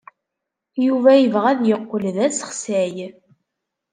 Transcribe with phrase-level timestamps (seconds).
[0.87, 2.95] Yuba yebɣa ad yeqqel d asexsay.